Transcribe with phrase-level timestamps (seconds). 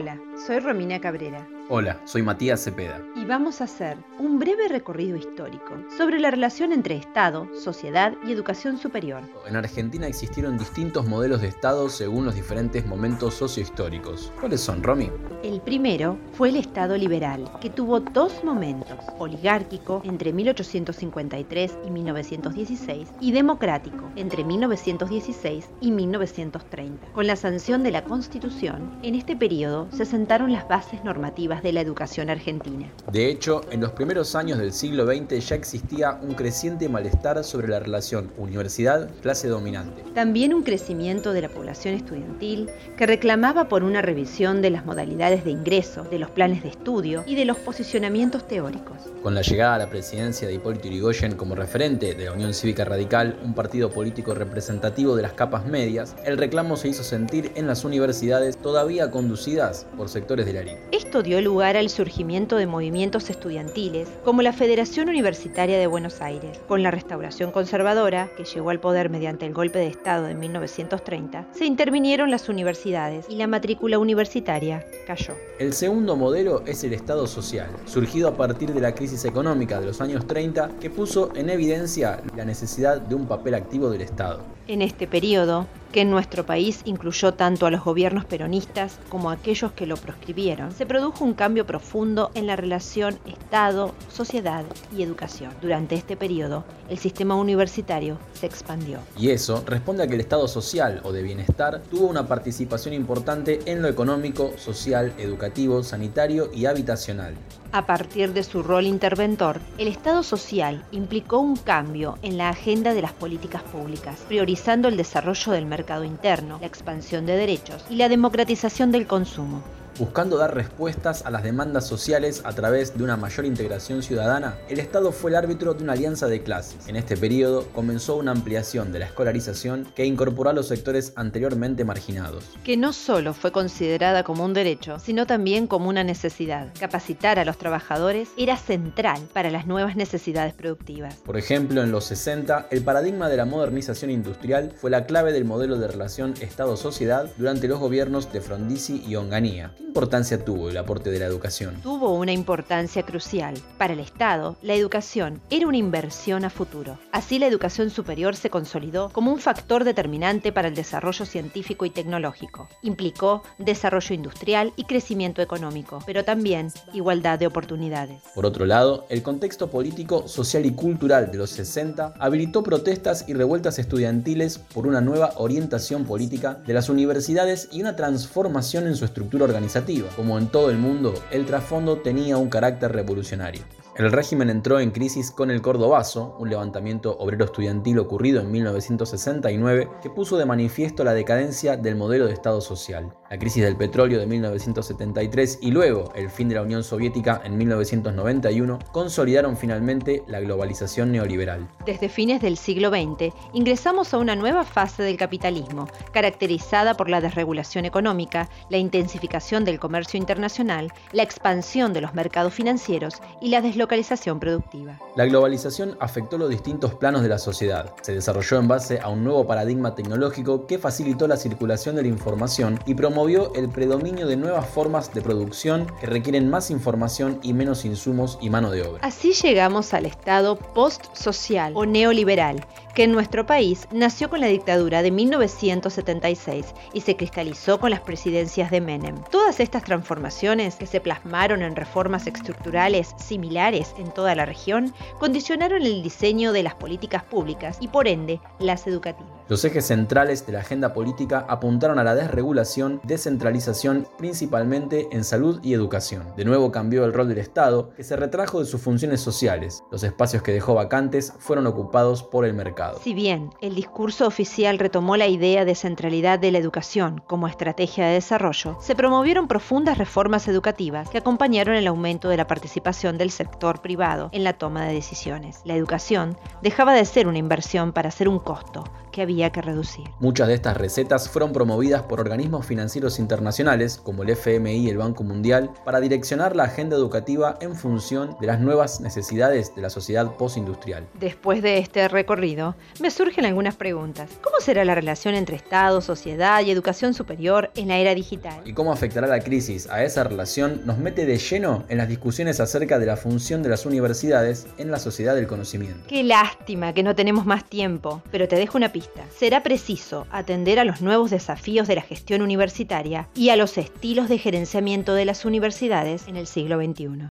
[0.00, 1.59] Hola, soy Romina Cabrera.
[1.72, 3.00] Hola, soy Matías Cepeda.
[3.14, 8.32] Y vamos a hacer un breve recorrido histórico sobre la relación entre Estado, sociedad y
[8.32, 9.22] educación superior.
[9.46, 14.32] En Argentina existieron distintos modelos de Estado según los diferentes momentos sociohistóricos.
[14.40, 15.12] ¿Cuáles son, Romy?
[15.44, 23.08] El primero fue el Estado liberal, que tuvo dos momentos, oligárquico entre 1853 y 1916
[23.20, 27.12] y democrático entre 1916 y 1930.
[27.12, 31.72] Con la sanción de la Constitución, en este periodo se sentaron las bases normativas de
[31.72, 32.90] la educación argentina.
[33.12, 37.68] De hecho, en los primeros años del siglo XX ya existía un creciente malestar sobre
[37.68, 40.02] la relación universidad-clase dominante.
[40.14, 45.44] También un crecimiento de la población estudiantil que reclamaba por una revisión de las modalidades
[45.44, 48.96] de ingreso, de los planes de estudio y de los posicionamientos teóricos.
[49.22, 52.84] Con la llegada a la presidencia de Hipólito Yrigoyen como referente de la Unión Cívica
[52.84, 57.66] Radical, un partido político representativo de las capas medias, el reclamo se hizo sentir en
[57.66, 60.80] las universidades todavía conducidas por sectores de la élite.
[60.92, 66.60] Esto dio lugar al surgimiento de movimientos estudiantiles como la Federación Universitaria de Buenos Aires.
[66.68, 71.48] Con la restauración conservadora, que llegó al poder mediante el golpe de Estado de 1930,
[71.52, 75.34] se intervinieron las universidades y la matrícula universitaria cayó.
[75.58, 79.86] El segundo modelo es el Estado social, surgido a partir de la crisis económica de
[79.86, 84.40] los años 30 que puso en evidencia la necesidad de un papel activo del Estado.
[84.66, 89.34] En este periodo, que en nuestro país incluyó tanto a los gobiernos peronistas como a
[89.34, 94.64] aquellos que lo proscribieron, se produjo un cambio profundo en la relación Estado, sociedad
[94.96, 95.52] y educación.
[95.60, 98.98] Durante este periodo, el sistema universitario se expandió.
[99.18, 103.60] Y eso responde a que el Estado social o de bienestar tuvo una participación importante
[103.66, 107.34] en lo económico, social, educativo, sanitario y habitacional.
[107.72, 112.94] A partir de su rol interventor, el Estado social implicó un cambio en la agenda
[112.94, 117.96] de las políticas públicas, priorizando el desarrollo del mercado interno, la expansión de derechos y
[117.96, 119.62] la democratización del consumo.
[120.00, 124.80] Buscando dar respuestas a las demandas sociales a través de una mayor integración ciudadana, el
[124.80, 126.88] Estado fue el árbitro de una alianza de clases.
[126.88, 131.84] En este periodo comenzó una ampliación de la escolarización que incorporó a los sectores anteriormente
[131.84, 132.46] marginados.
[132.64, 136.72] Que no solo fue considerada como un derecho, sino también como una necesidad.
[136.80, 141.14] Capacitar a los trabajadores era central para las nuevas necesidades productivas.
[141.16, 145.44] Por ejemplo, en los 60, el paradigma de la modernización industrial fue la clave del
[145.44, 151.10] modelo de relación Estado-sociedad durante los gobiernos de Frondizi y Onganía importancia tuvo el aporte
[151.10, 151.74] de la educación?
[151.82, 153.54] Tuvo una importancia crucial.
[153.76, 156.96] Para el Estado, la educación era una inversión a futuro.
[157.10, 161.90] Así la educación superior se consolidó como un factor determinante para el desarrollo científico y
[161.90, 162.68] tecnológico.
[162.82, 168.22] Implicó desarrollo industrial y crecimiento económico, pero también igualdad de oportunidades.
[168.36, 173.34] Por otro lado, el contexto político, social y cultural de los 60 habilitó protestas y
[173.34, 179.04] revueltas estudiantiles por una nueva orientación política de las universidades y una transformación en su
[179.04, 179.79] estructura organizativa
[180.14, 183.62] como en todo el mundo, el trasfondo tenía un carácter revolucionario.
[183.96, 189.88] El régimen entró en crisis con el Cordobazo, un levantamiento obrero estudiantil ocurrido en 1969
[190.02, 193.12] que puso de manifiesto la decadencia del modelo de Estado social.
[193.30, 197.56] La crisis del petróleo de 1973 y luego el fin de la Unión Soviética en
[197.58, 201.68] 1991 consolidaron finalmente la globalización neoliberal.
[201.86, 207.20] Desde fines del siglo XX ingresamos a una nueva fase del capitalismo, caracterizada por la
[207.20, 213.60] desregulación económica, la intensificación del comercio internacional, la expansión de los mercados financieros y la
[213.60, 214.98] deslocación productiva.
[215.14, 217.94] La globalización afectó los distintos planos de la sociedad.
[218.02, 222.08] Se desarrolló en base a un nuevo paradigma tecnológico que facilitó la circulación de la
[222.08, 227.52] información y promovió el predominio de nuevas formas de producción que requieren más información y
[227.52, 229.00] menos insumos y mano de obra.
[229.02, 232.64] Así llegamos al estado post-social o neoliberal,
[233.00, 238.00] que en nuestro país nació con la dictadura de 1976 y se cristalizó con las
[238.00, 239.14] presidencias de Menem.
[239.30, 245.80] Todas estas transformaciones, que se plasmaron en reformas estructurales similares en toda la región condicionaron
[245.80, 249.32] el diseño de las políticas públicas y por ende las educativas.
[249.48, 255.58] Los ejes centrales de la agenda política apuntaron a la desregulación, descentralización, principalmente en salud
[255.62, 256.34] y educación.
[256.36, 259.82] De nuevo cambió el rol del Estado, que se retrajo de sus funciones sociales.
[259.90, 262.89] Los espacios que dejó vacantes fueron ocupados por el mercado.
[263.02, 268.06] Si bien el discurso oficial retomó la idea de centralidad de la educación como estrategia
[268.06, 273.30] de desarrollo, se promovieron profundas reformas educativas que acompañaron el aumento de la participación del
[273.30, 275.60] sector privado en la toma de decisiones.
[275.64, 279.62] La educación dejaba de ser una inversión para ser un costo que había había que
[279.62, 280.10] reducir.
[280.18, 284.98] Muchas de estas recetas fueron promovidas por organismos financieros internacionales como el FMI y el
[284.98, 289.90] Banco Mundial para direccionar la agenda educativa en función de las nuevas necesidades de la
[289.90, 291.06] sociedad postindustrial.
[291.14, 292.69] Después de este recorrido,
[293.00, 294.30] me surgen algunas preguntas.
[294.42, 298.60] ¿Cómo será la relación entre Estado, sociedad y educación superior en la era digital?
[298.64, 300.82] ¿Y cómo afectará la crisis a esa relación?
[300.84, 304.90] Nos mete de lleno en las discusiones acerca de la función de las universidades en
[304.90, 306.06] la sociedad del conocimiento.
[306.08, 309.22] Qué lástima que no tenemos más tiempo, pero te dejo una pista.
[309.36, 314.28] Será preciso atender a los nuevos desafíos de la gestión universitaria y a los estilos
[314.28, 317.29] de gerenciamiento de las universidades en el siglo XXI.